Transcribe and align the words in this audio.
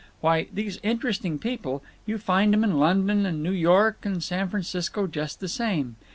"Why, 0.19 0.47
these 0.51 0.79
Interesting 0.81 1.37
People—You 1.37 2.17
find 2.17 2.55
'em 2.55 2.63
in 2.63 2.79
London 2.79 3.23
and 3.27 3.43
New 3.43 3.51
York 3.51 3.99
and 4.03 4.23
San 4.23 4.49
Francisco 4.49 5.05
just 5.05 5.39
the 5.39 5.47
same. 5.47 5.95